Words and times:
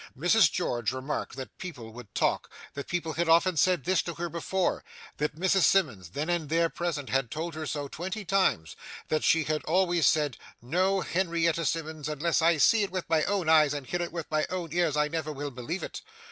Mrs 0.17 0.51
George 0.51 0.91
remarked 0.91 1.35
that 1.35 1.59
people 1.59 1.93
would 1.93 2.15
talk, 2.15 2.51
that 2.73 2.87
people 2.87 3.13
had 3.13 3.29
often 3.29 3.55
said 3.55 3.83
this 3.83 4.01
to 4.01 4.15
her 4.15 4.29
before, 4.29 4.83
that 5.17 5.35
Mrs 5.35 5.61
Simmons 5.61 6.09
then 6.09 6.27
and 6.27 6.49
there 6.49 6.69
present 6.69 7.09
had 7.11 7.29
told 7.29 7.53
her 7.53 7.67
so 7.67 7.87
twenty 7.87 8.25
times, 8.25 8.75
that 9.09 9.23
she 9.23 9.43
had 9.43 9.63
always 9.65 10.07
said, 10.07 10.37
'No, 10.59 11.01
Henrietta 11.01 11.65
Simmons, 11.65 12.09
unless 12.09 12.41
I 12.41 12.57
see 12.57 12.81
it 12.81 12.89
with 12.89 13.07
my 13.11 13.23
own 13.25 13.47
eyes 13.47 13.75
and 13.75 13.85
hear 13.85 14.01
it 14.01 14.11
with 14.11 14.25
my 14.31 14.47
own 14.49 14.73
ears, 14.73 14.97
I 14.97 15.07
never 15.07 15.31
will 15.31 15.51
believe 15.51 15.83
it. 15.83 16.01